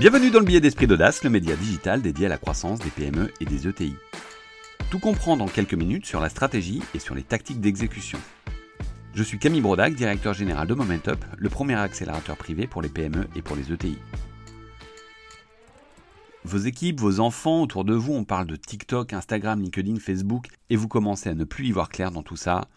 Bienvenue 0.00 0.30
dans 0.30 0.38
le 0.38 0.46
billet 0.46 0.62
d'esprit 0.62 0.86
d'audace, 0.86 1.22
le 1.24 1.28
média 1.28 1.54
digital 1.56 2.00
dédié 2.00 2.24
à 2.24 2.30
la 2.30 2.38
croissance 2.38 2.78
des 2.78 2.88
PME 2.88 3.30
et 3.38 3.44
des 3.44 3.68
ETI. 3.68 3.94
Tout 4.90 4.98
comprendre 4.98 5.44
en 5.44 5.46
quelques 5.46 5.74
minutes 5.74 6.06
sur 6.06 6.20
la 6.20 6.30
stratégie 6.30 6.80
et 6.94 6.98
sur 6.98 7.14
les 7.14 7.22
tactiques 7.22 7.60
d'exécution. 7.60 8.18
Je 9.12 9.22
suis 9.22 9.38
Camille 9.38 9.60
Brodac, 9.60 9.92
directeur 9.92 10.32
général 10.32 10.66
de 10.68 10.72
Momentup, 10.72 11.22
le 11.36 11.48
premier 11.50 11.74
accélérateur 11.74 12.38
privé 12.38 12.66
pour 12.66 12.80
les 12.80 12.88
PME 12.88 13.28
et 13.36 13.42
pour 13.42 13.56
les 13.56 13.70
ETI. 13.70 13.98
Vos 16.44 16.56
équipes, 16.56 16.98
vos 16.98 17.20
enfants 17.20 17.60
autour 17.60 17.84
de 17.84 17.92
vous, 17.92 18.14
on 18.14 18.24
parle 18.24 18.46
de 18.46 18.56
TikTok, 18.56 19.12
Instagram, 19.12 19.60
LinkedIn, 19.60 19.96
Facebook, 19.96 20.46
et 20.70 20.76
vous 20.76 20.88
commencez 20.88 21.28
à 21.28 21.34
ne 21.34 21.44
plus 21.44 21.66
y 21.66 21.72
voir 21.72 21.90
clair 21.90 22.10
dans 22.10 22.22
tout 22.22 22.36
ça. 22.36 22.68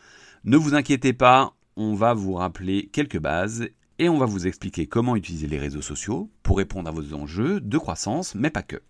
Ne 0.44 0.58
vous 0.58 0.76
inquiétez 0.76 1.13
pas, 1.13 1.53
on 1.77 1.95
va 1.95 2.13
vous 2.13 2.34
rappeler 2.34 2.90
quelques 2.91 3.20
bases 3.20 3.70
et 4.00 4.10
on 4.10 4.17
va 4.17 4.26
vous 4.26 4.48
expliquer 4.48 4.88
comment 4.88 5.16
utiliser 5.16 5.48
les 5.48 5.59
réseaux 5.59 5.81
sociaux 5.81 6.30
pour 6.41 6.58
répondre 6.58 6.90
à 6.90 6.91
vos 6.91 7.13
enjeux 7.13 7.59
de 7.59 7.77
croissance, 7.77 8.36
mais 8.36 8.50
pas 8.50 8.63
que. 8.63 8.81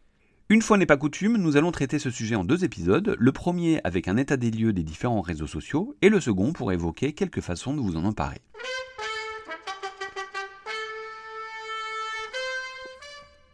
Une 0.50 0.62
fois 0.62 0.78
n'est 0.78 0.86
pas 0.86 0.98
coutume, 0.98 1.38
nous 1.38 1.58
allons 1.58 1.72
traiter 1.72 2.00
ce 2.00 2.10
sujet 2.10 2.36
en 2.36 2.44
deux 2.44 2.64
épisodes, 2.64 3.16
le 3.18 3.32
premier 3.32 3.80
avec 3.84 4.08
un 4.08 4.18
état 4.18 4.38
des 4.38 4.52
lieux 4.52 4.74
des 4.74 4.84
différents 4.84 5.22
réseaux 5.22 5.48
sociaux 5.48 5.96
et 6.02 6.10
le 6.10 6.20
second 6.20 6.54
pour 6.54 6.72
évoquer 6.72 7.14
quelques 7.14 7.42
façons 7.42 7.74
de 7.74 7.82
vous 7.82 7.96
en 7.96 8.06
emparer. 8.06 8.42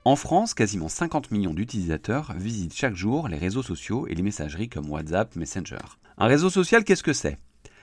En 0.06 0.16
France, 0.16 0.54
quasiment 0.54 0.90
50 0.90 1.30
millions 1.30 1.54
d'utilisateurs 1.54 2.34
visitent 2.36 2.76
chaque 2.76 2.96
jour 2.96 3.28
les 3.28 3.38
réseaux 3.38 3.62
sociaux 3.62 4.08
et 4.08 4.16
les 4.16 4.24
messageries 4.24 4.70
comme 4.70 4.90
WhatsApp, 4.90 5.36
Messenger. 5.36 5.78
Un 6.18 6.28
réseau 6.28 6.50
social, 6.50 6.84
qu'est-ce 6.84 7.04
que 7.04 7.14
c'est? 7.14 7.38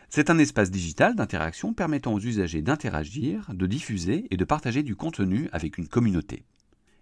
C'est 0.08 0.30
un 0.30 0.38
espace 0.38 0.70
digital 0.70 1.14
d'interaction 1.14 1.74
permettant 1.74 2.14
aux 2.14 2.20
usagers 2.20 2.62
d'interagir, 2.62 3.50
de 3.52 3.66
diffuser 3.66 4.26
et 4.30 4.36
de 4.36 4.44
partager 4.44 4.82
du 4.82 4.96
contenu 4.96 5.48
avec 5.52 5.78
une 5.78 5.88
communauté. 5.88 6.44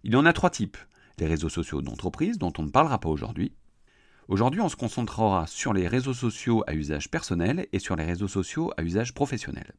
Il 0.05 0.12
y 0.12 0.16
en 0.16 0.27
a 0.27 0.33
trois 0.33 0.50
types. 0.50 0.78
Les 1.19 1.27
réseaux 1.27 1.48
sociaux 1.48 1.80
d'entreprise, 1.80 2.38
dont 2.38 2.52
on 2.58 2.62
ne 2.62 2.70
parlera 2.70 2.98
pas 2.98 3.08
aujourd'hui. 3.08 3.52
Aujourd'hui, 4.27 4.61
on 4.61 4.69
se 4.69 4.77
concentrera 4.77 5.46
sur 5.46 5.72
les 5.72 5.86
réseaux 5.86 6.14
sociaux 6.14 6.64
à 6.66 6.74
usage 6.74 7.11
personnel 7.11 7.69
et 7.72 7.78
sur 7.78 7.94
les 7.94 8.05
réseaux 8.05 8.28
sociaux 8.28 8.72
à 8.77 8.83
usage 8.83 9.14
professionnel. 9.14 9.74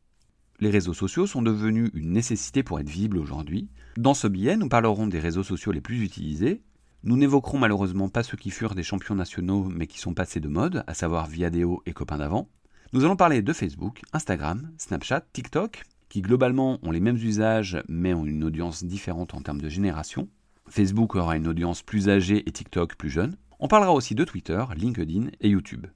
Les 0.59 0.69
réseaux 0.69 0.93
sociaux 0.93 1.27
sont 1.27 1.41
devenus 1.41 1.89
une 1.93 2.11
nécessité 2.11 2.63
pour 2.63 2.79
être 2.79 2.87
visibles 2.87 3.17
aujourd'hui. 3.17 3.69
Dans 3.97 4.13
ce 4.13 4.27
billet, 4.27 4.55
nous 4.55 4.69
parlerons 4.69 5.07
des 5.07 5.19
réseaux 5.19 5.43
sociaux 5.43 5.71
les 5.71 5.81
plus 5.81 6.01
utilisés. 6.01 6.61
Nous 7.03 7.17
n'évoquerons 7.17 7.57
malheureusement 7.57 8.07
pas 8.07 8.23
ceux 8.23 8.37
qui 8.37 8.51
furent 8.51 8.75
des 8.75 8.83
champions 8.83 9.15
nationaux 9.15 9.65
mais 9.65 9.87
qui 9.87 9.99
sont 9.99 10.13
passés 10.13 10.39
de 10.39 10.47
mode, 10.47 10.83
à 10.87 10.93
savoir 10.93 11.27
Viadeo 11.27 11.81
et 11.85 11.93
Copains 11.93 12.17
d'avant. 12.17 12.49
Nous 12.93 13.03
allons 13.03 13.15
parler 13.15 13.41
de 13.41 13.53
Facebook, 13.53 14.01
Instagram, 14.13 14.71
Snapchat, 14.77 15.21
TikTok, 15.33 15.83
qui 16.07 16.21
globalement 16.21 16.79
ont 16.83 16.91
les 16.91 16.99
mêmes 16.99 17.17
usages 17.17 17.81
mais 17.89 18.13
ont 18.13 18.25
une 18.25 18.43
audience 18.43 18.83
différente 18.83 19.33
en 19.33 19.41
termes 19.41 19.61
de 19.61 19.69
génération. 19.69 20.29
Facebook 20.69 21.15
aura 21.15 21.35
une 21.35 21.47
audience 21.47 21.81
plus 21.81 22.09
âgée 22.09 22.47
et 22.47 22.51
TikTok 22.51 22.95
plus 22.95 23.09
jeune. 23.09 23.35
On 23.59 23.67
parlera 23.67 23.91
aussi 23.93 24.15
de 24.15 24.23
Twitter, 24.23 24.63
LinkedIn 24.75 25.29
et 25.41 25.49
YouTube. 25.49 25.87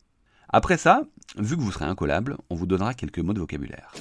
Après 0.49 0.77
ça, 0.77 1.03
vu 1.37 1.55
que 1.55 1.61
vous 1.61 1.71
serez 1.71 1.85
incollable, 1.85 2.37
on 2.49 2.55
vous 2.55 2.65
donnera 2.65 2.93
quelques 2.95 3.19
mots 3.19 3.33
de 3.33 3.39
vocabulaire. 3.39 3.93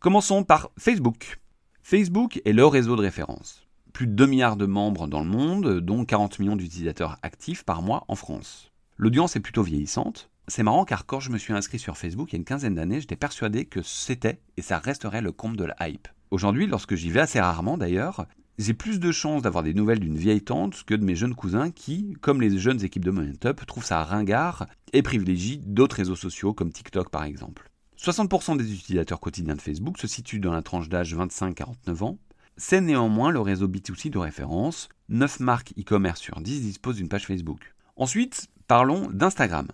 Commençons 0.00 0.42
par 0.42 0.70
Facebook. 0.76 1.38
Facebook 1.82 2.40
est 2.44 2.52
le 2.52 2.66
réseau 2.66 2.96
de 2.96 3.02
référence. 3.02 3.66
Plus 3.92 4.08
de 4.08 4.12
2 4.12 4.26
milliards 4.26 4.56
de 4.56 4.66
membres 4.66 5.06
dans 5.06 5.22
le 5.22 5.30
monde, 5.30 5.78
dont 5.80 6.04
40 6.04 6.40
millions 6.40 6.56
d'utilisateurs 6.56 7.18
actifs 7.22 7.62
par 7.62 7.82
mois 7.82 8.04
en 8.08 8.16
France. 8.16 8.72
L'audience 8.96 9.36
est 9.36 9.40
plutôt 9.40 9.62
vieillissante, 9.62 10.28
c'est 10.48 10.62
marrant 10.62 10.84
car 10.84 11.06
quand 11.06 11.20
je 11.20 11.30
me 11.30 11.38
suis 11.38 11.52
inscrit 11.52 11.78
sur 11.78 11.96
Facebook 11.96 12.30
il 12.30 12.32
y 12.32 12.36
a 12.36 12.38
une 12.38 12.44
quinzaine 12.44 12.74
d'années, 12.74 13.00
j'étais 13.00 13.16
persuadé 13.16 13.64
que 13.64 13.82
c'était 13.82 14.40
et 14.56 14.62
ça 14.62 14.78
resterait 14.78 15.22
le 15.22 15.32
compte 15.32 15.56
de 15.56 15.64
la 15.64 15.76
hype. 15.88 16.08
Aujourd'hui, 16.30 16.66
lorsque 16.66 16.94
j'y 16.94 17.10
vais 17.10 17.20
assez 17.20 17.40
rarement 17.40 17.78
d'ailleurs, 17.78 18.26
j'ai 18.58 18.74
plus 18.74 19.00
de 19.00 19.12
chances 19.12 19.42
d'avoir 19.42 19.64
des 19.64 19.74
nouvelles 19.74 20.00
d'une 20.00 20.16
vieille 20.16 20.42
tante 20.42 20.84
que 20.84 20.94
de 20.94 21.04
mes 21.04 21.14
jeunes 21.14 21.34
cousins 21.34 21.70
qui, 21.70 22.16
comme 22.20 22.40
les 22.40 22.58
jeunes 22.58 22.84
équipes 22.84 23.04
de 23.04 23.10
Momentup, 23.10 23.64
trouvent 23.66 23.84
ça 23.84 24.02
ringard 24.02 24.66
et 24.92 25.02
privilégient 25.02 25.60
d'autres 25.64 25.96
réseaux 25.96 26.16
sociaux 26.16 26.52
comme 26.52 26.72
TikTok 26.72 27.10
par 27.10 27.24
exemple. 27.24 27.70
60% 27.98 28.56
des 28.56 28.72
utilisateurs 28.74 29.20
quotidiens 29.20 29.54
de 29.54 29.60
Facebook 29.60 29.98
se 29.98 30.08
situent 30.08 30.40
dans 30.40 30.52
la 30.52 30.62
tranche 30.62 30.88
d'âge 30.88 31.14
25-49 31.14 32.02
ans. 32.02 32.18
C'est 32.56 32.80
néanmoins 32.80 33.30
le 33.30 33.40
réseau 33.40 33.68
B2C 33.68 34.10
de 34.10 34.18
référence. 34.18 34.88
9 35.08 35.40
marques 35.40 35.72
e-commerce 35.78 36.20
sur 36.20 36.40
10 36.40 36.62
disposent 36.62 36.96
d'une 36.96 37.08
page 37.08 37.26
Facebook. 37.26 37.74
Ensuite, 37.96 38.48
parlons 38.66 39.08
d'Instagram. 39.10 39.68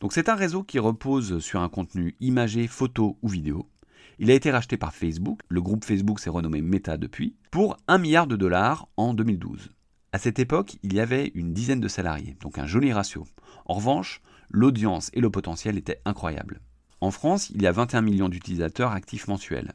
Donc 0.00 0.14
c'est 0.14 0.30
un 0.30 0.34
réseau 0.34 0.62
qui 0.62 0.78
repose 0.78 1.40
sur 1.40 1.60
un 1.60 1.68
contenu 1.68 2.16
imagé, 2.20 2.66
photo 2.66 3.18
ou 3.20 3.28
vidéo. 3.28 3.68
Il 4.18 4.30
a 4.30 4.34
été 4.34 4.50
racheté 4.50 4.78
par 4.78 4.94
Facebook, 4.94 5.40
le 5.48 5.60
groupe 5.60 5.84
Facebook 5.84 6.20
s'est 6.20 6.30
renommé 6.30 6.62
Meta 6.62 6.96
depuis, 6.96 7.36
pour 7.50 7.76
1 7.86 7.98
milliard 7.98 8.26
de 8.26 8.36
dollars 8.36 8.88
en 8.96 9.12
2012. 9.12 9.70
À 10.12 10.18
cette 10.18 10.38
époque, 10.38 10.76
il 10.82 10.94
y 10.94 11.00
avait 11.00 11.30
une 11.34 11.52
dizaine 11.52 11.80
de 11.80 11.88
salariés, 11.88 12.36
donc 12.40 12.58
un 12.58 12.66
joli 12.66 12.92
ratio. 12.92 13.26
En 13.66 13.74
revanche, 13.74 14.22
l'audience 14.50 15.10
et 15.12 15.20
le 15.20 15.30
potentiel 15.30 15.76
étaient 15.76 16.00
incroyables. 16.06 16.60
En 17.02 17.10
France, 17.10 17.50
il 17.50 17.62
y 17.62 17.66
a 17.66 17.72
21 17.72 18.00
millions 18.00 18.28
d'utilisateurs 18.28 18.92
actifs 18.92 19.28
mensuels. 19.28 19.72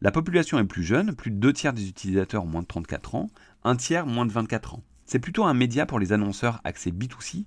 La 0.00 0.10
population 0.10 0.58
est 0.58 0.64
plus 0.64 0.82
jeune, 0.82 1.14
plus 1.14 1.30
de 1.30 1.36
deux 1.36 1.52
tiers 1.52 1.72
des 1.72 1.88
utilisateurs 1.88 2.44
ont 2.44 2.48
moins 2.48 2.62
de 2.62 2.66
34 2.66 3.14
ans, 3.14 3.30
un 3.62 3.76
tiers 3.76 4.06
moins 4.06 4.26
de 4.26 4.32
24 4.32 4.74
ans. 4.74 4.82
C'est 5.04 5.20
plutôt 5.20 5.44
un 5.44 5.54
média 5.54 5.86
pour 5.86 5.98
les 5.98 6.12
annonceurs 6.12 6.60
axés 6.64 6.90
B2C, 6.90 7.44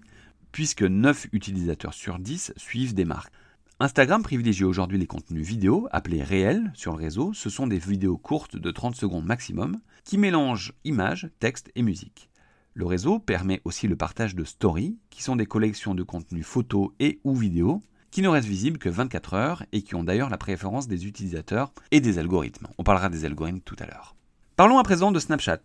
puisque 0.52 0.84
9 0.84 1.28
utilisateurs 1.32 1.94
sur 1.94 2.20
10 2.20 2.54
suivent 2.58 2.94
des 2.94 3.06
marques. 3.06 3.34
Instagram 3.82 4.24
privilégie 4.24 4.66
aujourd'hui 4.66 4.98
les 4.98 5.08
contenus 5.08 5.48
vidéo, 5.48 5.88
appelés 5.92 6.22
réels 6.22 6.72
sur 6.76 6.92
le 6.92 6.98
réseau. 6.98 7.34
Ce 7.34 7.50
sont 7.50 7.66
des 7.66 7.80
vidéos 7.80 8.18
courtes 8.18 8.58
de 8.58 8.72
30 8.72 8.96
secondes 8.96 9.26
maximum, 9.26 9.80
qui 10.04 10.18
mélangent 10.18 10.74
images, 10.84 11.30
texte 11.40 11.72
et 11.76 11.82
musique. 11.82 12.30
Le 12.74 12.86
réseau 12.86 13.20
permet 13.20 13.62
aussi 13.64 13.88
le 13.88 13.96
partage 13.96 14.36
de 14.36 14.44
stories, 14.44 14.98
qui 15.10 15.24
sont 15.24 15.36
des 15.36 15.46
collections 15.46 15.96
de 15.96 16.04
contenus 16.04 16.46
photos 16.46 16.90
et 17.00 17.20
ou 17.24 17.36
vidéos, 17.36 17.82
qui 18.12 18.22
ne 18.22 18.28
restent 18.28 18.48
visibles 18.48 18.80
que 18.80 18.90
24 18.90 19.34
heures 19.34 19.64
et 19.72 19.82
qui 19.82 19.96
ont 19.96 20.04
d'ailleurs 20.04 20.30
la 20.30 20.38
préférence 20.38 20.88
des 20.88 21.08
utilisateurs 21.08 21.72
et 21.92 22.02
des 22.02 22.18
algorithmes. 22.18 22.68
On 22.78 22.84
parlera 22.84 23.10
des 23.10 23.26
algorithmes 23.26 23.62
tout 23.62 23.76
à 23.80 23.86
l'heure. 23.86 24.16
Parlons 24.56 24.78
à 24.78 24.84
présent 24.84 25.12
de 25.12 25.20
Snapchat. 25.20 25.62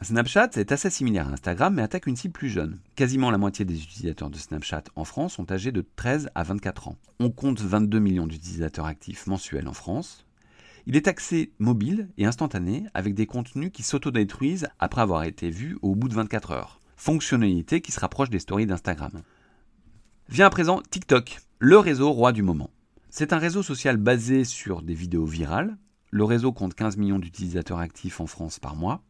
Snapchat 0.00 0.50
est 0.56 0.72
assez 0.72 0.90
similaire 0.90 1.28
à 1.28 1.32
Instagram 1.32 1.74
mais 1.74 1.82
attaque 1.82 2.06
une 2.06 2.16
cible 2.16 2.32
plus 2.32 2.48
jeune. 2.48 2.80
Quasiment 2.96 3.30
la 3.30 3.38
moitié 3.38 3.64
des 3.64 3.80
utilisateurs 3.82 4.30
de 4.30 4.38
Snapchat 4.38 4.84
en 4.96 5.04
France 5.04 5.34
sont 5.34 5.52
âgés 5.52 5.70
de 5.70 5.84
13 5.96 6.30
à 6.34 6.42
24 6.42 6.88
ans. 6.88 6.96
On 7.20 7.30
compte 7.30 7.60
22 7.60 7.98
millions 8.00 8.26
d'utilisateurs 8.26 8.86
actifs 8.86 9.26
mensuels 9.26 9.68
en 9.68 9.74
France. 9.74 10.26
Il 10.86 10.96
est 10.96 11.06
axé 11.06 11.52
mobile 11.60 12.08
et 12.18 12.26
instantané 12.26 12.86
avec 12.94 13.14
des 13.14 13.26
contenus 13.26 13.70
qui 13.72 13.84
s'autodétruisent 13.84 14.68
après 14.80 15.02
avoir 15.02 15.22
été 15.22 15.50
vus 15.50 15.78
au 15.82 15.94
bout 15.94 16.08
de 16.08 16.14
24 16.14 16.50
heures. 16.50 16.80
Fonctionnalité 16.96 17.80
qui 17.80 17.92
se 17.92 18.00
rapproche 18.00 18.30
des 18.30 18.40
stories 18.40 18.66
d'Instagram. 18.66 19.22
Vient 20.28 20.46
à 20.46 20.50
présent 20.50 20.82
TikTok, 20.90 21.38
le 21.60 21.78
réseau 21.78 22.10
roi 22.10 22.32
du 22.32 22.42
moment. 22.42 22.70
C'est 23.10 23.32
un 23.32 23.38
réseau 23.38 23.62
social 23.62 23.98
basé 23.98 24.44
sur 24.44 24.82
des 24.82 24.94
vidéos 24.94 25.26
virales. 25.26 25.76
Le 26.10 26.24
réseau 26.24 26.52
compte 26.52 26.74
15 26.74 26.96
millions 26.96 27.18
d'utilisateurs 27.18 27.78
actifs 27.78 28.20
en 28.20 28.26
France 28.26 28.58
par 28.58 28.74
mois. 28.74 29.02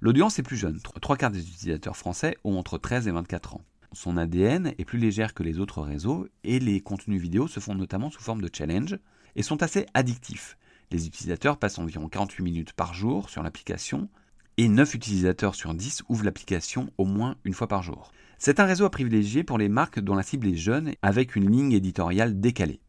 L'audience 0.00 0.38
est 0.38 0.42
plus 0.42 0.56
jeune. 0.56 0.80
Trois 1.00 1.16
quarts 1.16 1.30
des 1.30 1.40
utilisateurs 1.40 1.96
français 1.96 2.36
ont 2.44 2.58
entre 2.58 2.78
13 2.78 3.08
et 3.08 3.10
24 3.10 3.54
ans. 3.56 3.64
Son 3.92 4.16
ADN 4.16 4.74
est 4.76 4.84
plus 4.84 4.98
légère 4.98 5.34
que 5.34 5.42
les 5.42 5.60
autres 5.60 5.80
réseaux 5.80 6.26
et 6.42 6.58
les 6.58 6.80
contenus 6.80 7.20
vidéo 7.20 7.46
se 7.46 7.60
font 7.60 7.74
notamment 7.74 8.10
sous 8.10 8.20
forme 8.20 8.42
de 8.42 8.50
challenge 8.52 8.98
et 9.36 9.42
sont 9.42 9.62
assez 9.62 9.86
addictifs. 9.94 10.58
Les 10.90 11.06
utilisateurs 11.06 11.56
passent 11.56 11.78
environ 11.78 12.08
48 12.08 12.42
minutes 12.42 12.72
par 12.72 12.92
jour 12.92 13.30
sur 13.30 13.42
l'application 13.42 14.08
et 14.56 14.68
9 14.68 14.94
utilisateurs 14.94 15.54
sur 15.54 15.74
10 15.74 16.02
ouvrent 16.08 16.24
l'application 16.24 16.90
au 16.98 17.04
moins 17.04 17.36
une 17.44 17.54
fois 17.54 17.68
par 17.68 17.82
jour. 17.82 18.12
C'est 18.38 18.60
un 18.60 18.64
réseau 18.64 18.84
à 18.84 18.90
privilégier 18.90 19.44
pour 19.44 19.58
les 19.58 19.68
marques 19.68 20.00
dont 20.00 20.14
la 20.14 20.22
cible 20.22 20.48
est 20.48 20.56
jeune 20.56 20.94
avec 21.02 21.36
une 21.36 21.50
ligne 21.50 21.72
éditoriale 21.72 22.40
décalée. 22.40 22.80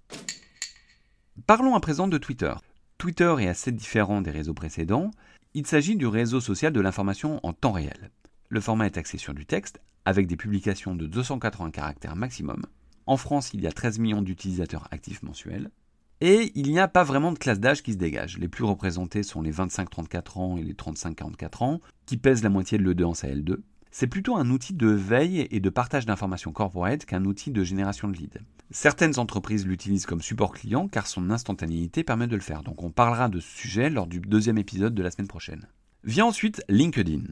Parlons 1.48 1.76
à 1.76 1.80
présent 1.80 2.08
de 2.08 2.18
Twitter. 2.18 2.54
Twitter 2.98 3.36
est 3.40 3.48
assez 3.48 3.72
différent 3.72 4.22
des 4.22 4.32
réseaux 4.32 4.54
précédents. 4.54 5.12
Il 5.58 5.66
s'agit 5.66 5.96
du 5.96 6.06
réseau 6.06 6.42
social 6.42 6.74
de 6.74 6.82
l'information 6.82 7.40
en 7.44 7.54
temps 7.54 7.72
réel. 7.72 8.12
Le 8.50 8.60
format 8.60 8.88
est 8.88 8.98
axé 8.98 9.18
sur 9.18 9.34
du 9.34 9.46
texte, 9.46 9.80
avec 10.04 10.28
des 10.28 10.36
publications 10.36 10.96
de 10.96 11.08
280 11.08 11.72
caractères 11.72 12.18
maximum. 12.18 12.64
En 13.06 13.16
France, 13.16 13.52
il 13.54 13.62
y 13.62 13.68
a 13.68 13.72
13 13.72 14.00
millions 14.00 14.22
d'utilisateurs 14.22 14.90
actifs 14.92 15.24
mensuels. 15.24 15.72
Et 16.20 16.52
il 16.56 16.70
n'y 16.74 16.80
a 16.80 16.90
pas 16.90 17.06
vraiment 17.06 17.32
de 17.32 17.40
classe 17.40 17.62
d'âge 17.62 17.84
qui 17.84 17.94
se 17.94 17.98
dégage. 17.98 18.38
Les 18.38 18.50
plus 18.50 18.66
représentés 18.66 19.24
sont 19.24 19.42
les 19.42 19.54
25-34 19.54 20.40
ans 20.40 20.58
et 20.58 20.62
les 20.62 20.74
35-44 20.74 21.64
ans, 21.64 21.80
qui 22.06 22.18
pèsent 22.18 22.44
la 22.44 22.50
moitié 22.50 22.78
de 22.78 22.84
l'audience 22.84 23.24
à 23.24 23.30
L2. 23.30 23.60
C'est 23.92 24.08
plutôt 24.08 24.36
un 24.36 24.50
outil 24.50 24.74
de 24.74 24.90
veille 24.90 25.48
et 25.52 25.62
de 25.62 25.70
partage 25.70 26.06
d'informations 26.06 26.52
corporate 26.52 27.06
qu'un 27.06 27.24
outil 27.24 27.52
de 27.52 27.64
génération 27.64 28.10
de 28.10 28.18
leads. 28.18 28.40
Certaines 28.72 29.20
entreprises 29.20 29.68
l'utilisent 29.68 30.08
comme 30.08 30.22
support 30.22 30.52
client 30.52 30.88
car 30.88 31.06
son 31.06 31.30
instantanéité 31.30 32.04
permet 32.04 32.28
de 32.28 32.36
le 32.36 32.42
faire. 32.42 32.64
Donc 32.64 32.82
on 32.82 32.90
parlera 32.90 33.30
de 33.30 33.40
ce 33.40 33.58
sujet 33.58 33.90
lors 33.90 34.08
du 34.08 34.20
deuxième 34.20 34.58
épisode 34.58 34.96
de 34.96 35.04
la 35.04 35.12
semaine 35.12 35.28
prochaine. 35.28 35.68
Vient 36.04 36.26
ensuite 36.26 36.64
LinkedIn. 36.68 37.24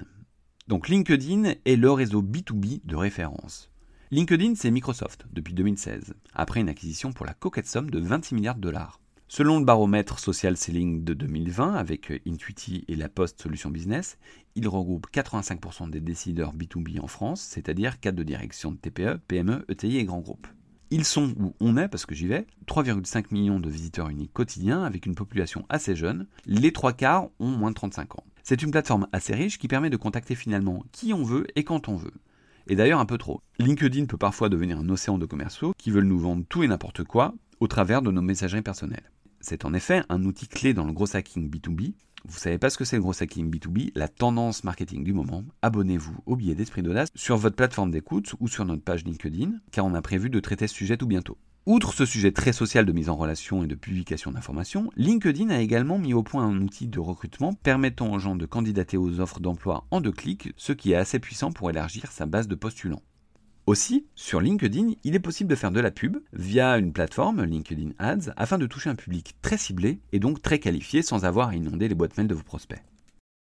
Donc 0.68 0.89
LinkedIn 0.89 1.56
est 1.65 1.75
le 1.75 1.91
réseau 1.91 2.21
B2B 2.21 2.81
de 2.85 2.95
référence. 2.95 3.71
LinkedIn, 4.12 4.53
c'est 4.56 4.69
Microsoft 4.69 5.25
depuis 5.33 5.56
2016, 5.56 6.13
après 6.35 6.59
une 6.59 6.69
acquisition 6.69 7.12
pour 7.13 7.25
la 7.25 7.33
coquette 7.33 7.68
somme 7.68 7.89
de 7.89 8.00
26 8.00 8.36
milliards 8.36 8.56
de 8.56 8.62
dollars. 8.62 9.00
Selon 9.27 9.57
le 9.57 9.65
baromètre 9.65 10.19
Social 10.19 10.56
Selling 10.56 11.03
de 11.03 11.15
2020 11.15 11.74
avec 11.74 12.13
Intuiti 12.27 12.86
et 12.88 12.95
la 12.95 13.09
Post 13.09 13.41
Solution 13.41 13.71
Business, 13.71 14.19
il 14.53 14.68
regroupe 14.68 15.07
85% 15.12 15.89
des 15.89 16.01
décideurs 16.01 16.53
B2B 16.53 17.00
en 17.00 17.07
France, 17.07 17.41
c'est-à-dire 17.41 18.00
cadres 18.00 18.19
de 18.19 18.24
direction 18.24 18.71
de 18.71 18.77
TPE, 18.77 19.18
PME, 19.27 19.65
ETI 19.68 19.97
et 19.97 20.06
grands 20.06 20.21
groupes. 20.21 20.47
Ils 20.93 21.05
sont 21.05 21.33
où 21.39 21.55
on 21.59 21.75
est, 21.75 21.87
parce 21.87 22.05
que 22.05 22.13
j'y 22.13 22.27
vais, 22.27 22.45
3,5 22.67 23.25
millions 23.31 23.59
de 23.59 23.67
visiteurs 23.67 24.09
uniques 24.09 24.31
quotidiens 24.31 24.83
avec 24.83 25.07
une 25.07 25.15
population 25.15 25.65
assez 25.67 25.95
jeune. 25.95 26.27
Les 26.45 26.71
trois 26.71 26.93
quarts 26.93 27.29
ont 27.39 27.47
moins 27.47 27.71
de 27.71 27.75
35 27.75 28.19
ans. 28.19 28.23
C'est 28.43 28.61
une 28.61 28.69
plateforme 28.69 29.07
assez 29.11 29.33
riche 29.33 29.57
qui 29.57 29.67
permet 29.67 29.89
de 29.89 29.97
contacter 29.97 30.35
finalement 30.35 30.83
qui 30.91 31.11
on 31.11 31.23
veut 31.23 31.47
et 31.55 31.63
quand 31.63 31.89
on 31.89 31.95
veut. 31.95 32.13
Et 32.67 32.75
d'ailleurs 32.75 32.99
un 32.99 33.07
peu 33.07 33.17
trop. 33.17 33.41
LinkedIn 33.57 34.05
peut 34.05 34.17
parfois 34.17 34.49
devenir 34.49 34.77
un 34.77 34.89
océan 34.89 35.17
de 35.17 35.25
commerciaux 35.25 35.73
qui 35.79 35.89
veulent 35.89 36.03
nous 36.03 36.19
vendre 36.19 36.45
tout 36.47 36.61
et 36.61 36.67
n'importe 36.67 37.03
quoi 37.03 37.33
au 37.59 37.65
travers 37.65 38.03
de 38.03 38.11
nos 38.11 38.21
messageries 38.21 38.61
personnelles. 38.61 39.09
C'est 39.41 39.65
en 39.65 39.73
effet 39.73 40.03
un 40.09 40.23
outil 40.25 40.47
clé 40.47 40.75
dans 40.75 40.85
le 40.85 40.93
gros 40.93 41.15
hacking 41.15 41.49
B2B. 41.49 41.93
Vous 42.25 42.37
savez 42.37 42.57
pas 42.57 42.69
ce 42.69 42.77
que 42.77 42.85
c'est 42.85 42.95
le 42.95 43.01
gros 43.01 43.21
hacking 43.21 43.51
B2B, 43.51 43.91
la 43.95 44.07
tendance 44.07 44.63
marketing 44.63 45.03
du 45.03 45.11
moment. 45.11 45.43
Abonnez-vous 45.61 46.15
au 46.25 46.37
billet 46.37 46.55
d'esprit 46.55 46.81
d'audace 46.81 47.09
sur 47.15 47.35
votre 47.35 47.57
plateforme 47.57 47.91
d'écoute 47.91 48.33
ou 48.39 48.47
sur 48.47 48.63
notre 48.63 48.81
page 48.81 49.03
LinkedIn, 49.03 49.51
car 49.71 49.85
on 49.85 49.93
a 49.93 50.01
prévu 50.01 50.29
de 50.29 50.39
traiter 50.39 50.67
ce 50.67 50.73
sujet 50.73 50.95
tout 50.95 51.05
bientôt. 51.05 51.37
Outre 51.65 51.93
ce 51.93 52.05
sujet 52.05 52.31
très 52.31 52.53
social 52.53 52.85
de 52.85 52.93
mise 52.93 53.09
en 53.09 53.17
relation 53.17 53.63
et 53.63 53.67
de 53.67 53.75
publication 53.75 54.31
d'informations, 54.31 54.89
LinkedIn 54.95 55.49
a 55.49 55.59
également 55.59 55.99
mis 55.99 56.13
au 56.13 56.23
point 56.23 56.45
un 56.45 56.61
outil 56.61 56.87
de 56.87 56.99
recrutement 56.99 57.51
permettant 57.51 58.13
aux 58.13 58.19
gens 58.19 58.37
de 58.37 58.45
candidater 58.45 58.95
aux 58.95 59.19
offres 59.19 59.41
d'emploi 59.41 59.85
en 59.91 59.99
deux 59.99 60.11
clics, 60.13 60.53
ce 60.55 60.71
qui 60.71 60.93
est 60.93 60.95
assez 60.95 61.19
puissant 61.19 61.51
pour 61.51 61.69
élargir 61.69 62.09
sa 62.09 62.25
base 62.25 62.47
de 62.47 62.55
postulants. 62.55 63.01
Aussi, 63.65 64.06
sur 64.13 64.42
LinkedIn, 64.42 64.92
il 65.06 65.15
est 65.15 65.19
possible 65.19 65.50
de 65.50 65.56
faire 65.56 65.71
de 65.71 65.80
la 65.80 65.89
pub 65.89 66.18
via 66.33 66.77
une 66.77 66.92
plateforme, 66.92 67.45
LinkedIn 67.45 67.92
Ads, 67.98 68.33
afin 68.36 68.57
de 68.57 68.65
toucher 68.65 68.89
un 68.89 68.95
public 68.95 69.36
très 69.42 69.57
ciblé 69.57 70.01
et 70.12 70.19
donc 70.19 70.42
très 70.42 70.60
qualifié 70.60 71.01
sans 71.01 71.24
avoir 71.24 71.50
à 71.50 71.56
inonder 71.56 71.88
les 71.88 71.95
boîtes 71.95 72.18
mail 72.18 72.27
de 72.27 72.36
vos 72.36 72.44
prospects. 72.44 72.83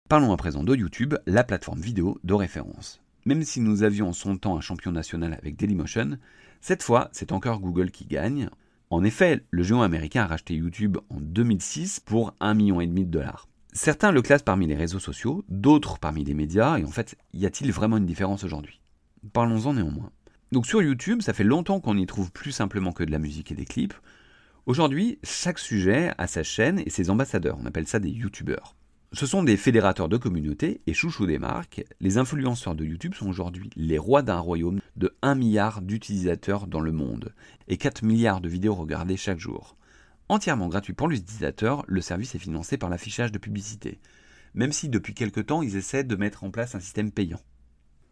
Parlons 0.08 0.32
à 0.32 0.37
présent 0.37 0.62
de 0.62 0.76
YouTube, 0.76 1.17
la 1.26 1.43
plateforme 1.43 1.81
vidéo 1.81 2.20
de 2.23 2.35
référence. 2.35 3.03
Même 3.25 3.43
si 3.43 3.61
nous 3.61 3.82
avions 3.82 4.11
en 4.11 4.12
son 4.12 4.37
temps 4.37 4.56
un 4.56 4.61
champion 4.61 4.93
national 4.93 5.35
avec 5.35 5.56
Dailymotion, 5.56 6.19
cette 6.61 6.85
fois, 6.85 7.08
c'est 7.11 7.32
encore 7.32 7.58
Google 7.58 7.91
qui 7.91 8.06
gagne. 8.06 8.49
En 8.91 9.03
effet, 9.03 9.44
le 9.50 9.64
géant 9.64 9.82
américain 9.82 10.23
a 10.23 10.29
racheté 10.29 10.55
YouTube 10.55 10.99
en 11.11 11.20
2006 11.20 11.99
pour 11.99 12.32
1,5 12.41 12.55
million 12.55 12.79
de 12.79 13.11
dollars. 13.11 13.49
Certains 13.73 14.12
le 14.12 14.23
classent 14.23 14.43
parmi 14.43 14.69
les 14.69 14.76
réseaux 14.76 15.00
sociaux, 15.00 15.44
d'autres 15.49 15.99
parmi 15.99 16.23
les 16.23 16.35
médias, 16.35 16.79
et 16.79 16.85
en 16.85 16.93
fait, 16.93 17.17
y 17.35 17.44
a-t-il 17.44 17.73
vraiment 17.73 17.97
une 17.97 18.06
différence 18.06 18.44
aujourd'hui? 18.44 18.81
Parlons-en 19.32 19.75
néanmoins. 19.75 20.11
Donc 20.52 20.67
sur 20.67 20.82
YouTube, 20.82 21.23
ça 21.23 21.32
fait 21.32 21.44
longtemps 21.44 21.81
qu'on 21.81 21.94
n'y 21.94 22.06
trouve 22.06 22.31
plus 22.31 22.52
simplement 22.52 22.93
que 22.93 23.05
de 23.05 23.11
la 23.11 23.19
musique 23.19 23.52
et 23.52 23.56
des 23.56 23.64
clips. 23.64 23.94
Aujourd'hui, 24.67 25.19
chaque 25.23 25.58
sujet 25.58 26.12
a 26.19 26.26
sa 26.26 26.43
chaîne 26.43 26.81
et 26.84 26.90
ses 26.90 27.11
ambassadeurs, 27.11 27.58
on 27.61 27.67
appelle 27.67 27.87
ça 27.87 27.99
des 27.99 28.11
YouTubeurs. 28.11 28.76
Ce 29.12 29.25
sont 29.25 29.44
des 29.44 29.56
fédérateurs 29.56 30.08
de 30.08 30.17
communautés 30.17 30.82
et 30.87 30.93
chouchous 30.93 31.26
des 31.26 31.38
marques. 31.38 31.84
Les 32.00 32.19
influenceurs 32.19 32.75
de 32.75 32.84
YouTube 32.84 33.14
sont 33.14 33.28
aujourd'hui 33.28 33.70
les 33.76 33.99
rois 33.99 34.23
d'un 34.23 34.38
royaume 34.38 34.81
de 34.96 35.17
1 35.23 35.37
milliard 35.37 35.81
d'utilisateurs 35.81 36.67
dans 36.67 36.81
le 36.81 36.93
monde 36.93 37.32
et 37.69 37.76
4 37.76 38.02
milliards 38.02 38.40
de 38.40 38.49
vidéos 38.49 38.75
regardées 38.75 39.17
chaque 39.17 39.38
jour. 39.38 39.76
Entièrement 40.29 40.69
gratuit 40.69 40.93
pour 40.93 41.08
l'utilisateur, 41.08 41.84
le 41.87 42.00
service 42.00 42.34
est 42.34 42.40
financé 42.40 42.76
par 42.76 42.90
l'affichage 42.90 43.31
de 43.31 43.38
publicité, 43.38 44.00
même 44.55 44.72
si 44.72 44.88
depuis 44.88 45.14
quelque 45.14 45.40
temps 45.40 45.62
ils 45.62 45.76
essaient 45.76 46.05
de 46.05 46.17
mettre 46.17 46.43
en 46.43 46.50
place 46.50 46.75
un 46.75 46.81
système 46.81 47.12
payant. 47.12 47.40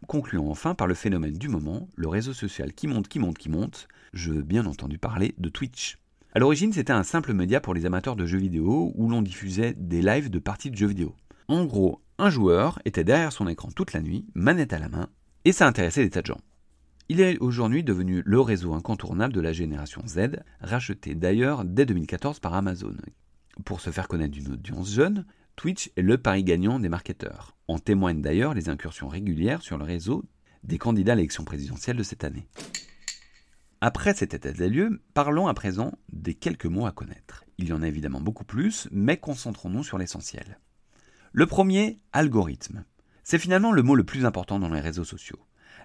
Concluons 0.07 0.51
enfin 0.51 0.75
par 0.75 0.87
le 0.87 0.93
phénomène 0.93 1.37
du 1.37 1.47
moment, 1.47 1.89
le 1.95 2.07
réseau 2.07 2.33
social 2.33 2.73
qui 2.73 2.87
monte, 2.87 3.07
qui 3.07 3.19
monte, 3.19 3.37
qui 3.37 3.49
monte. 3.49 3.87
Je 4.13 4.31
veux 4.31 4.43
bien 4.43 4.65
entendu 4.65 4.99
parler 4.99 5.33
de 5.39 5.49
Twitch. 5.49 5.97
À 6.33 6.39
l'origine, 6.39 6.73
c'était 6.73 6.93
un 6.93 7.03
simple 7.03 7.33
média 7.33 7.59
pour 7.59 7.73
les 7.73 7.85
amateurs 7.85 8.15
de 8.15 8.25
jeux 8.25 8.37
vidéo 8.37 8.91
où 8.95 9.09
l'on 9.09 9.21
diffusait 9.21 9.73
des 9.73 10.01
lives 10.01 10.29
de 10.29 10.39
parties 10.39 10.69
de 10.69 10.75
jeux 10.75 10.87
vidéo. 10.87 11.15
En 11.47 11.65
gros, 11.65 12.01
un 12.17 12.29
joueur 12.29 12.79
était 12.85 13.03
derrière 13.03 13.31
son 13.31 13.47
écran 13.47 13.69
toute 13.71 13.93
la 13.93 14.01
nuit, 14.01 14.25
manette 14.35 14.73
à 14.73 14.79
la 14.79 14.89
main, 14.89 15.09
et 15.43 15.51
ça 15.51 15.67
intéressait 15.67 16.03
des 16.03 16.09
tas 16.09 16.21
de 16.21 16.27
gens. 16.27 16.41
Il 17.09 17.21
est 17.21 17.37
aujourd'hui 17.39 17.83
devenu 17.83 18.21
le 18.25 18.41
réseau 18.41 18.73
incontournable 18.73 19.33
de 19.33 19.41
la 19.41 19.53
génération 19.53 20.01
Z, 20.07 20.41
racheté 20.59 21.15
d'ailleurs 21.15 21.65
dès 21.65 21.85
2014 21.85 22.39
par 22.39 22.53
Amazon. 22.53 22.95
Pour 23.63 23.79
se 23.79 23.89
faire 23.89 24.07
connaître 24.07 24.33
d'une 24.33 24.53
audience 24.53 24.91
jeune, 24.91 25.25
Twitch 25.55 25.91
est 25.95 26.01
le 26.01 26.17
pari 26.17 26.43
gagnant 26.43 26.79
des 26.79 26.89
marketeurs. 26.89 27.55
En 27.67 27.79
témoignent 27.79 28.21
d'ailleurs 28.21 28.53
les 28.53 28.69
incursions 28.69 29.07
régulières 29.07 29.61
sur 29.61 29.77
le 29.77 29.85
réseau 29.85 30.25
des 30.63 30.77
candidats 30.77 31.13
à 31.13 31.15
l'élection 31.15 31.45
présidentielle 31.45 31.97
de 31.97 32.03
cette 32.03 32.23
année. 32.23 32.47
Après 33.81 34.13
cet 34.13 34.33
état 34.33 34.51
des 34.51 34.69
lieux, 34.69 35.01
parlons 35.13 35.47
à 35.47 35.53
présent 35.53 35.97
des 36.11 36.33
quelques 36.33 36.65
mots 36.65 36.87
à 36.87 36.91
connaître. 36.91 37.45
Il 37.57 37.67
y 37.67 37.73
en 37.73 37.83
a 37.83 37.87
évidemment 37.87 38.21
beaucoup 38.21 38.43
plus, 38.43 38.87
mais 38.91 39.17
concentrons-nous 39.17 39.83
sur 39.83 39.97
l'essentiel. 39.97 40.59
Le 41.31 41.45
premier, 41.45 41.99
algorithme. 42.13 42.83
C'est 43.23 43.39
finalement 43.39 43.71
le 43.71 43.83
mot 43.83 43.95
le 43.95 44.03
plus 44.03 44.25
important 44.25 44.59
dans 44.59 44.69
les 44.69 44.81
réseaux 44.81 45.03
sociaux. 45.03 45.39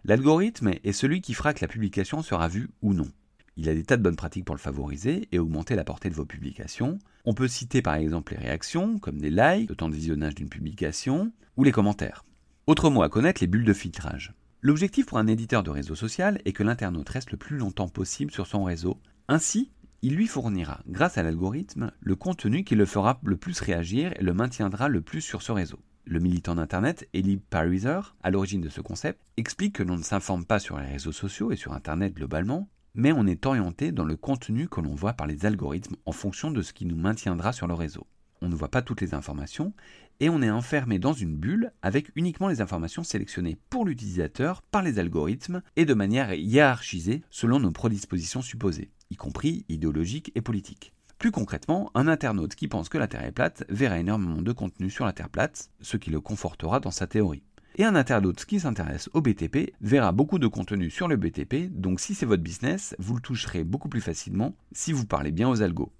L'algorithme 0.04 0.72
est 0.82 0.92
celui 0.92 1.20
qui 1.20 1.34
fera 1.34 1.52
que 1.52 1.62
la 1.62 1.68
publication 1.68 2.22
sera 2.22 2.48
vue 2.48 2.70
ou 2.80 2.94
non. 2.94 3.10
Il 3.56 3.68
a 3.68 3.74
des 3.74 3.84
tas 3.84 3.96
de 3.96 4.02
bonnes 4.02 4.16
pratiques 4.16 4.44
pour 4.44 4.54
le 4.54 4.60
favoriser 4.60 5.28
et 5.32 5.38
augmenter 5.38 5.74
la 5.74 5.84
portée 5.84 6.08
de 6.08 6.14
vos 6.14 6.24
publications. 6.24 6.98
On 7.24 7.34
peut 7.34 7.48
citer 7.48 7.82
par 7.82 7.94
exemple 7.94 8.34
les 8.34 8.40
réactions, 8.40 8.98
comme 8.98 9.18
des 9.18 9.30
likes, 9.30 9.68
le 9.68 9.76
temps 9.76 9.88
de 9.88 9.94
visionnage 9.94 10.34
d'une 10.34 10.48
publication, 10.48 11.32
ou 11.56 11.64
les 11.64 11.72
commentaires. 11.72 12.24
Autre 12.66 12.90
mot 12.90 13.02
à 13.02 13.08
connaître, 13.08 13.40
les 13.40 13.46
bulles 13.46 13.64
de 13.64 13.72
filtrage. 13.72 14.32
L'objectif 14.62 15.06
pour 15.06 15.18
un 15.18 15.26
éditeur 15.26 15.62
de 15.62 15.70
réseau 15.70 15.94
social 15.94 16.40
est 16.44 16.52
que 16.52 16.62
l'internaute 16.62 17.08
reste 17.08 17.30
le 17.30 17.38
plus 17.38 17.56
longtemps 17.56 17.88
possible 17.88 18.30
sur 18.30 18.46
son 18.46 18.64
réseau. 18.64 19.00
Ainsi, 19.28 19.70
il 20.02 20.14
lui 20.14 20.26
fournira, 20.26 20.80
grâce 20.86 21.18
à 21.18 21.22
l'algorithme, 21.22 21.92
le 22.00 22.16
contenu 22.16 22.64
qui 22.64 22.74
le 22.74 22.86
fera 22.86 23.20
le 23.22 23.36
plus 23.36 23.60
réagir 23.60 24.12
et 24.18 24.22
le 24.22 24.32
maintiendra 24.32 24.88
le 24.88 25.02
plus 25.02 25.20
sur 25.20 25.42
ce 25.42 25.52
réseau. 25.52 25.78
Le 26.06 26.20
militant 26.20 26.54
d'Internet, 26.54 27.08
Eli 27.12 27.36
Pariser, 27.36 28.00
à 28.22 28.30
l'origine 28.30 28.62
de 28.62 28.68
ce 28.70 28.80
concept, 28.80 29.20
explique 29.36 29.76
que 29.76 29.82
l'on 29.82 29.98
ne 29.98 30.02
s'informe 30.02 30.46
pas 30.46 30.58
sur 30.58 30.78
les 30.78 30.86
réseaux 30.86 31.12
sociaux 31.12 31.52
et 31.52 31.56
sur 31.56 31.72
Internet 31.72 32.14
globalement, 32.14 32.68
mais 32.94 33.12
on 33.12 33.26
est 33.26 33.46
orienté 33.46 33.92
dans 33.92 34.04
le 34.04 34.16
contenu 34.16 34.68
que 34.68 34.80
l'on 34.80 34.94
voit 34.94 35.12
par 35.12 35.26
les 35.26 35.46
algorithmes 35.46 35.96
en 36.06 36.12
fonction 36.12 36.50
de 36.50 36.62
ce 36.62 36.72
qui 36.72 36.86
nous 36.86 36.96
maintiendra 36.96 37.52
sur 37.52 37.66
le 37.66 37.74
réseau. 37.74 38.06
On 38.42 38.48
ne 38.48 38.54
voit 38.54 38.70
pas 38.70 38.82
toutes 38.82 39.00
les 39.00 39.14
informations 39.14 39.74
et 40.18 40.28
on 40.28 40.42
est 40.42 40.50
enfermé 40.50 40.98
dans 40.98 41.12
une 41.12 41.36
bulle 41.36 41.72
avec 41.82 42.10
uniquement 42.14 42.48
les 42.48 42.60
informations 42.60 43.02
sélectionnées 43.02 43.58
pour 43.68 43.84
l'utilisateur 43.84 44.62
par 44.62 44.82
les 44.82 44.98
algorithmes 44.98 45.62
et 45.76 45.84
de 45.84 45.94
manière 45.94 46.32
hiérarchisée 46.32 47.22
selon 47.30 47.60
nos 47.60 47.70
prédispositions 47.70 48.42
supposées, 48.42 48.90
y 49.10 49.16
compris 49.16 49.64
idéologiques 49.68 50.32
et 50.34 50.40
politiques. 50.40 50.92
Plus 51.18 51.32
concrètement, 51.32 51.90
un 51.94 52.08
internaute 52.08 52.54
qui 52.54 52.66
pense 52.66 52.88
que 52.88 52.96
la 52.96 53.06
Terre 53.06 53.24
est 53.24 53.32
plate 53.32 53.64
verra 53.68 53.98
énormément 53.98 54.40
de 54.40 54.52
contenu 54.52 54.88
sur 54.88 55.04
la 55.04 55.12
Terre 55.12 55.28
plate, 55.28 55.70
ce 55.82 55.98
qui 55.98 56.08
le 56.08 56.22
confortera 56.22 56.80
dans 56.80 56.90
sa 56.90 57.06
théorie. 57.06 57.42
Et 57.76 57.84
un 57.84 57.94
internaute 57.94 58.44
qui 58.44 58.60
s'intéresse 58.60 59.08
au 59.14 59.20
BTP 59.20 59.72
verra 59.80 60.12
beaucoup 60.12 60.38
de 60.38 60.46
contenu 60.46 60.90
sur 60.90 61.08
le 61.08 61.16
BTP, 61.16 61.70
donc 61.70 62.00
si 62.00 62.14
c'est 62.14 62.26
votre 62.26 62.42
business, 62.42 62.94
vous 62.98 63.14
le 63.14 63.20
toucherez 63.22 63.64
beaucoup 63.64 63.88
plus 63.88 64.00
facilement 64.00 64.54
si 64.72 64.92
vous 64.92 65.06
parlez 65.06 65.30
bien 65.30 65.48
aux 65.48 65.62
algos. 65.62 65.92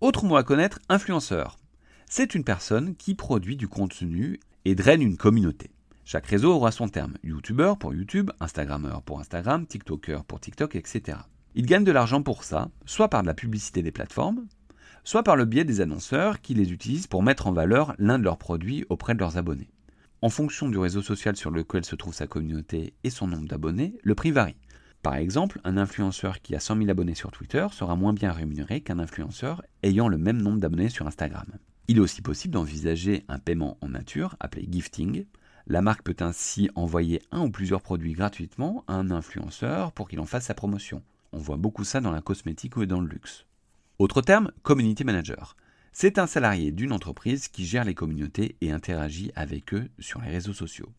Autre 0.00 0.24
mot 0.24 0.36
à 0.36 0.44
connaître, 0.44 0.80
influenceur 0.88 1.58
c'est 2.08 2.34
une 2.34 2.44
personne 2.44 2.94
qui 2.94 3.14
produit 3.14 3.56
du 3.56 3.68
contenu 3.68 4.38
et 4.64 4.74
draine 4.74 5.02
une 5.02 5.16
communauté. 5.16 5.70
Chaque 6.04 6.26
réseau 6.26 6.54
aura 6.54 6.70
son 6.70 6.88
terme. 6.88 7.14
YouTuber 7.24 7.74
pour 7.80 7.94
YouTube, 7.94 8.30
Instagrammeur 8.38 9.02
pour 9.02 9.18
Instagram, 9.18 9.66
TikToker 9.66 10.24
pour 10.24 10.38
TikTok, 10.38 10.76
etc. 10.76 11.18
Ils 11.56 11.66
gagnent 11.66 11.84
de 11.84 11.92
l'argent 11.92 12.22
pour 12.22 12.44
ça, 12.44 12.70
soit 12.84 13.08
par 13.08 13.22
de 13.22 13.26
la 13.26 13.34
publicité 13.34 13.82
des 13.82 13.90
plateformes, 13.90 14.46
soit 15.02 15.24
par 15.24 15.34
le 15.34 15.46
biais 15.46 15.64
des 15.64 15.80
annonceurs 15.80 16.40
qui 16.40 16.54
les 16.54 16.72
utilisent 16.72 17.08
pour 17.08 17.24
mettre 17.24 17.48
en 17.48 17.52
valeur 17.52 17.94
l'un 17.98 18.18
de 18.18 18.24
leurs 18.24 18.38
produits 18.38 18.84
auprès 18.88 19.14
de 19.14 19.18
leurs 19.18 19.36
abonnés. 19.36 19.68
En 20.22 20.30
fonction 20.30 20.70
du 20.70 20.78
réseau 20.78 21.02
social 21.02 21.36
sur 21.36 21.50
lequel 21.50 21.84
se 21.84 21.94
trouve 21.94 22.14
sa 22.14 22.26
communauté 22.26 22.94
et 23.04 23.10
son 23.10 23.26
nombre 23.26 23.46
d'abonnés, 23.46 23.98
le 24.02 24.14
prix 24.14 24.30
varie. 24.30 24.56
Par 25.02 25.14
exemple, 25.14 25.60
un 25.64 25.76
influenceur 25.76 26.40
qui 26.40 26.54
a 26.54 26.60
100 26.60 26.78
000 26.78 26.90
abonnés 26.90 27.14
sur 27.14 27.30
Twitter 27.30 27.66
sera 27.70 27.96
moins 27.96 28.14
bien 28.14 28.32
rémunéré 28.32 28.80
qu'un 28.80 28.98
influenceur 28.98 29.62
ayant 29.82 30.08
le 30.08 30.16
même 30.16 30.40
nombre 30.40 30.58
d'abonnés 30.58 30.88
sur 30.88 31.06
Instagram. 31.06 31.46
Il 31.88 31.98
est 31.98 32.00
aussi 32.00 32.22
possible 32.22 32.54
d'envisager 32.54 33.24
un 33.28 33.38
paiement 33.38 33.76
en 33.82 33.90
nature 33.90 34.36
appelé 34.40 34.66
gifting. 34.70 35.26
La 35.66 35.82
marque 35.82 36.02
peut 36.02 36.16
ainsi 36.20 36.70
envoyer 36.74 37.20
un 37.30 37.42
ou 37.42 37.50
plusieurs 37.50 37.82
produits 37.82 38.14
gratuitement 38.14 38.84
à 38.88 38.94
un 38.94 39.10
influenceur 39.10 39.92
pour 39.92 40.08
qu'il 40.08 40.18
en 40.18 40.26
fasse 40.26 40.46
sa 40.46 40.54
promotion. 40.54 41.02
On 41.32 41.38
voit 41.38 41.58
beaucoup 41.58 41.84
ça 41.84 42.00
dans 42.00 42.10
la 42.10 42.22
cosmétique 42.22 42.78
ou 42.78 42.86
dans 42.86 43.02
le 43.02 43.08
luxe. 43.08 43.44
Autre 43.98 44.22
terme, 44.22 44.50
community 44.62 45.04
manager. 45.04 45.56
C'est 45.98 46.18
un 46.18 46.26
salarié 46.26 46.72
d'une 46.72 46.92
entreprise 46.92 47.48
qui 47.48 47.64
gère 47.64 47.86
les 47.86 47.94
communautés 47.94 48.56
et 48.60 48.70
interagit 48.70 49.32
avec 49.34 49.72
eux 49.72 49.88
sur 49.98 50.20
les 50.20 50.28
réseaux 50.28 50.52
sociaux. 50.52 50.92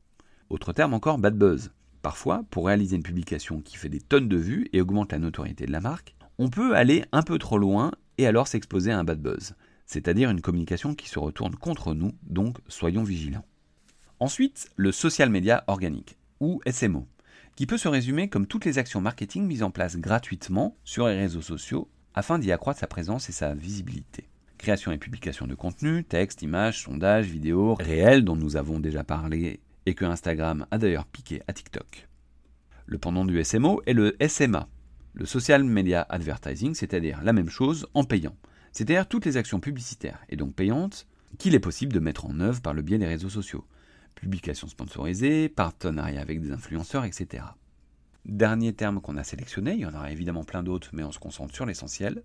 Autre 0.50 0.74
terme 0.74 0.96
encore, 0.96 1.20
bad 1.20 1.38
buzz. 1.38 1.70
Parfois, 2.02 2.46
pour 2.50 2.66
réaliser 2.66 2.96
une 2.96 3.04
publication 3.04 3.62
qui 3.62 3.78
fait 3.78 3.90
des 3.90 4.02
tonnes 4.02 4.28
de 4.28 4.38
vues 4.38 4.68
et 4.74 4.82
augmente 4.82 5.12
la 5.12 5.20
notoriété 5.20 5.68
de 5.68 5.72
la 5.72 5.82
marque, 5.82 6.16
on 6.40 6.50
peut 6.50 6.76
aller 6.76 7.06
un 7.12 7.22
peu 7.22 7.38
trop 7.38 7.60
loin 7.60 7.92
et 8.18 8.26
alors 8.26 8.48
s'exposer 8.48 8.90
à 8.90 8.98
un 8.98 9.04
bad 9.04 9.22
buzz 9.22 9.54
c'est-à-dire 9.86 10.32
une 10.32 10.42
communication 10.42 10.96
qui 10.96 11.08
se 11.10 11.20
retourne 11.20 11.56
contre 11.56 11.94
nous, 11.94 12.12
donc 12.24 12.58
soyons 12.68 13.04
vigilants. 13.04 13.46
Ensuite, 14.20 14.72
le 14.78 14.92
social 14.92 15.30
media 15.30 15.64
organique, 15.68 16.18
ou 16.40 16.60
SMO, 16.68 17.08
qui 17.56 17.68
peut 17.68 17.78
se 17.78 17.88
résumer 17.88 18.30
comme 18.30 18.48
toutes 18.48 18.66
les 18.66 18.80
actions 18.80 19.00
marketing 19.00 19.46
mises 19.46 19.62
en 19.62 19.70
place 19.70 19.98
gratuitement 19.98 20.76
sur 20.84 21.08
les 21.08 21.20
réseaux 21.20 21.44
sociaux 21.44 21.88
afin 22.16 22.40
d'y 22.40 22.52
accroître 22.52 22.80
sa 22.80 22.88
présence 22.88 23.30
et 23.30 23.32
sa 23.32 23.54
visibilité. 23.54 24.28
Création 24.58 24.92
et 24.92 24.98
publication 24.98 25.48
de 25.48 25.56
contenu, 25.56 26.04
texte, 26.04 26.42
images, 26.42 26.84
sondages, 26.84 27.28
vidéos, 27.28 27.76
réels 27.76 28.24
dont 28.24 28.36
nous 28.36 28.58
avons 28.58 28.80
déjà 28.80 29.04
parlé 29.04 29.60
et 29.86 29.94
que 29.94 30.06
Instagram 30.06 30.66
a 30.72 30.78
d'ailleurs 30.78 31.06
piqué 31.06 31.42
à 31.48 31.54
TikTok. 31.54 32.08
Le 32.86 32.98
pendant 32.98 33.26
du 33.26 33.44
SMO 33.44 33.82
est 33.86 33.94
le 33.94 34.16
SMA, 34.28 34.68
le 35.14 35.26
Social 35.26 35.64
Media 35.64 36.06
Advertising, 36.10 36.74
c'est-à-dire 36.74 37.22
la 37.24 37.34
même 37.34 37.50
chose 37.50 37.88
en 37.94 38.04
payant, 38.04 38.36
c'est-à-dire 38.72 39.08
toutes 39.08 39.26
les 39.26 39.38
actions 39.38 39.60
publicitaires 39.60 40.20
et 40.30 40.36
donc 40.36 40.56
payantes 40.56 41.08
qu'il 41.38 41.56
est 41.56 41.60
possible 41.60 41.94
de 41.94 42.00
mettre 42.00 42.26
en 42.26 42.40
œuvre 42.40 42.62
par 42.62 42.74
le 42.74 42.82
biais 42.82 42.98
des 42.98 43.08
réseaux 43.08 43.30
sociaux, 43.30 43.66
publications 44.16 44.68
sponsorisées, 44.68 45.50
partenariats 45.50 46.22
avec 46.22 46.42
des 46.42 46.52
influenceurs, 46.52 47.06
etc. 47.06 47.44
Dernier 48.26 48.74
terme 48.74 49.02
qu'on 49.02 49.18
a 49.18 49.24
sélectionné, 49.24 49.74
il 49.74 49.80
y 49.80 49.86
en 49.86 49.94
aura 49.94 50.12
évidemment 50.12 50.44
plein 50.44 50.64
d'autres, 50.64 50.90
mais 50.94 51.04
on 51.04 51.12
se 51.12 51.20
concentre 51.20 51.56
sur 51.56 51.66
l'essentiel, 51.66 52.24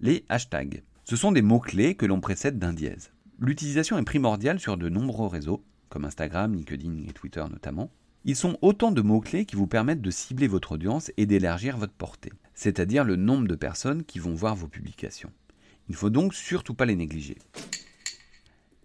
les 0.00 0.24
hashtags. 0.28 0.82
Ce 1.08 1.16
sont 1.16 1.32
des 1.32 1.40
mots-clés 1.40 1.94
que 1.94 2.04
l'on 2.04 2.20
précède 2.20 2.58
d'un 2.58 2.74
dièse. 2.74 3.12
L'utilisation 3.38 3.96
est 3.96 4.04
primordiale 4.04 4.60
sur 4.60 4.76
de 4.76 4.90
nombreux 4.90 5.26
réseaux, 5.26 5.64
comme 5.88 6.04
Instagram, 6.04 6.54
LinkedIn 6.54 7.04
et 7.08 7.14
Twitter 7.14 7.42
notamment. 7.50 7.90
Ils 8.26 8.36
sont 8.36 8.58
autant 8.60 8.90
de 8.90 9.00
mots-clés 9.00 9.46
qui 9.46 9.56
vous 9.56 9.66
permettent 9.66 10.02
de 10.02 10.10
cibler 10.10 10.48
votre 10.48 10.72
audience 10.72 11.10
et 11.16 11.24
d'élargir 11.24 11.78
votre 11.78 11.94
portée, 11.94 12.34
c'est-à-dire 12.52 13.04
le 13.04 13.16
nombre 13.16 13.48
de 13.48 13.54
personnes 13.54 14.04
qui 14.04 14.18
vont 14.18 14.34
voir 14.34 14.54
vos 14.54 14.68
publications. 14.68 15.32
Il 15.88 15.92
ne 15.92 15.96
faut 15.96 16.10
donc 16.10 16.34
surtout 16.34 16.74
pas 16.74 16.84
les 16.84 16.94
négliger. 16.94 17.38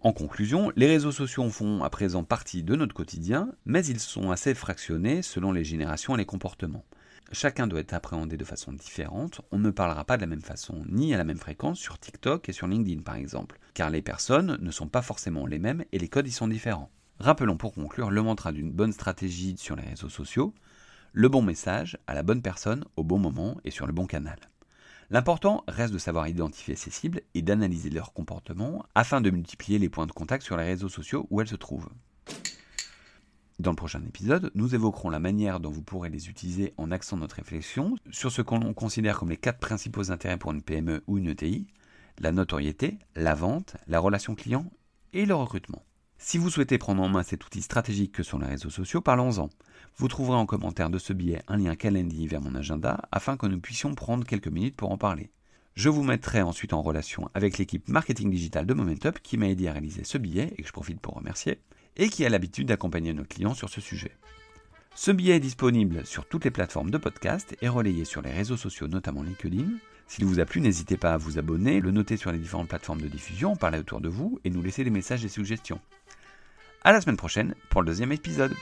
En 0.00 0.14
conclusion, 0.14 0.72
les 0.76 0.86
réseaux 0.86 1.12
sociaux 1.12 1.50
font 1.50 1.82
à 1.82 1.90
présent 1.90 2.24
partie 2.24 2.62
de 2.62 2.74
notre 2.74 2.94
quotidien, 2.94 3.52
mais 3.66 3.84
ils 3.84 4.00
sont 4.00 4.30
assez 4.30 4.54
fractionnés 4.54 5.20
selon 5.20 5.52
les 5.52 5.64
générations 5.64 6.14
et 6.14 6.18
les 6.18 6.24
comportements. 6.24 6.86
Chacun 7.34 7.66
doit 7.66 7.80
être 7.80 7.94
appréhendé 7.94 8.36
de 8.36 8.44
façon 8.44 8.72
différente, 8.72 9.40
on 9.50 9.58
ne 9.58 9.72
parlera 9.72 10.04
pas 10.04 10.16
de 10.16 10.20
la 10.20 10.28
même 10.28 10.40
façon 10.40 10.84
ni 10.88 11.12
à 11.12 11.18
la 11.18 11.24
même 11.24 11.36
fréquence 11.36 11.80
sur 11.80 11.98
TikTok 11.98 12.48
et 12.48 12.52
sur 12.52 12.68
LinkedIn 12.68 13.02
par 13.02 13.16
exemple, 13.16 13.58
car 13.74 13.90
les 13.90 14.02
personnes 14.02 14.56
ne 14.60 14.70
sont 14.70 14.86
pas 14.86 15.02
forcément 15.02 15.44
les 15.44 15.58
mêmes 15.58 15.84
et 15.90 15.98
les 15.98 16.06
codes 16.06 16.28
y 16.28 16.30
sont 16.30 16.46
différents. 16.46 16.92
Rappelons 17.18 17.56
pour 17.56 17.74
conclure 17.74 18.12
le 18.12 18.22
mantra 18.22 18.52
d'une 18.52 18.70
bonne 18.70 18.92
stratégie 18.92 19.56
sur 19.58 19.74
les 19.74 19.82
réseaux 19.82 20.08
sociaux, 20.08 20.54
le 21.12 21.28
bon 21.28 21.42
message 21.42 21.98
à 22.06 22.14
la 22.14 22.22
bonne 22.22 22.40
personne 22.40 22.84
au 22.94 23.02
bon 23.02 23.18
moment 23.18 23.56
et 23.64 23.72
sur 23.72 23.88
le 23.88 23.92
bon 23.92 24.06
canal. 24.06 24.38
L'important 25.10 25.64
reste 25.66 25.92
de 25.92 25.98
savoir 25.98 26.28
identifier 26.28 26.76
ces 26.76 26.92
cibles 26.92 27.22
et 27.34 27.42
d'analyser 27.42 27.90
leur 27.90 28.12
comportement 28.12 28.86
afin 28.94 29.20
de 29.20 29.30
multiplier 29.30 29.80
les 29.80 29.88
points 29.88 30.06
de 30.06 30.12
contact 30.12 30.44
sur 30.44 30.56
les 30.56 30.64
réseaux 30.64 30.88
sociaux 30.88 31.26
où 31.30 31.40
elles 31.40 31.48
se 31.48 31.56
trouvent. 31.56 31.90
Dans 33.60 33.70
le 33.70 33.76
prochain 33.76 34.02
épisode, 34.02 34.50
nous 34.56 34.74
évoquerons 34.74 35.10
la 35.10 35.20
manière 35.20 35.60
dont 35.60 35.70
vous 35.70 35.82
pourrez 35.82 36.10
les 36.10 36.28
utiliser 36.28 36.74
en 36.76 36.90
axant 36.90 37.16
notre 37.16 37.36
réflexion 37.36 37.94
sur 38.10 38.32
ce 38.32 38.42
qu'on 38.42 38.74
considère 38.74 39.18
comme 39.18 39.30
les 39.30 39.36
quatre 39.36 39.60
principaux 39.60 40.10
intérêts 40.10 40.38
pour 40.38 40.50
une 40.50 40.62
PME 40.62 41.04
ou 41.06 41.18
une 41.18 41.28
ETI, 41.28 41.68
la 42.18 42.32
notoriété, 42.32 42.98
la 43.14 43.36
vente, 43.36 43.76
la 43.86 44.00
relation 44.00 44.34
client 44.34 44.68
et 45.12 45.24
le 45.24 45.36
recrutement. 45.36 45.84
Si 46.18 46.36
vous 46.36 46.50
souhaitez 46.50 46.78
prendre 46.78 47.02
en 47.02 47.08
main 47.08 47.22
cet 47.22 47.46
outil 47.46 47.62
stratégique 47.62 48.12
que 48.12 48.24
sont 48.24 48.40
les 48.40 48.46
réseaux 48.46 48.70
sociaux, 48.70 49.00
parlons-en. 49.00 49.50
Vous 49.98 50.08
trouverez 50.08 50.36
en 50.36 50.46
commentaire 50.46 50.90
de 50.90 50.98
ce 50.98 51.12
billet 51.12 51.42
un 51.46 51.56
lien 51.56 51.76
calendrier 51.76 52.26
vers 52.26 52.40
mon 52.40 52.56
agenda 52.56 53.02
afin 53.12 53.36
que 53.36 53.46
nous 53.46 53.60
puissions 53.60 53.94
prendre 53.94 54.26
quelques 54.26 54.48
minutes 54.48 54.76
pour 54.76 54.90
en 54.90 54.98
parler. 54.98 55.30
Je 55.74 55.88
vous 55.88 56.04
mettrai 56.04 56.40
ensuite 56.40 56.72
en 56.72 56.82
relation 56.82 57.28
avec 57.34 57.58
l'équipe 57.58 57.88
marketing 57.88 58.30
digital 58.30 58.64
de 58.64 58.74
Momentup 58.74 59.18
qui 59.20 59.36
m'a 59.36 59.48
aidé 59.48 59.66
à 59.66 59.72
réaliser 59.72 60.04
ce 60.04 60.18
billet 60.18 60.54
et 60.56 60.62
que 60.62 60.68
je 60.68 60.72
profite 60.72 61.00
pour 61.00 61.14
remercier, 61.14 61.58
et 61.96 62.08
qui 62.08 62.24
a 62.24 62.28
l'habitude 62.28 62.68
d'accompagner 62.68 63.12
nos 63.12 63.24
clients 63.24 63.54
sur 63.54 63.68
ce 63.68 63.80
sujet. 63.80 64.12
Ce 64.94 65.10
billet 65.10 65.36
est 65.36 65.40
disponible 65.40 66.06
sur 66.06 66.26
toutes 66.26 66.44
les 66.44 66.52
plateformes 66.52 66.92
de 66.92 66.98
podcast 66.98 67.56
et 67.60 67.68
relayé 67.68 68.04
sur 68.04 68.22
les 68.22 68.30
réseaux 68.30 68.56
sociaux, 68.56 68.86
notamment 68.86 69.24
LinkedIn. 69.24 69.66
S'il 70.06 70.24
vous 70.26 70.38
a 70.38 70.44
plu, 70.44 70.60
n'hésitez 70.60 70.96
pas 70.96 71.14
à 71.14 71.16
vous 71.16 71.38
abonner, 71.38 71.80
le 71.80 71.90
noter 71.90 72.16
sur 72.16 72.30
les 72.30 72.38
différentes 72.38 72.68
plateformes 72.68 73.00
de 73.00 73.08
diffusion, 73.08 73.56
parler 73.56 73.80
autour 73.80 74.00
de 74.00 74.08
vous 74.08 74.38
et 74.44 74.50
nous 74.50 74.62
laisser 74.62 74.84
des 74.84 74.90
messages 74.90 75.24
et 75.24 75.28
suggestions. 75.28 75.80
À 76.84 76.92
la 76.92 77.00
semaine 77.00 77.16
prochaine 77.16 77.56
pour 77.70 77.82
le 77.82 77.88
deuxième 77.88 78.12
épisode. 78.12 78.54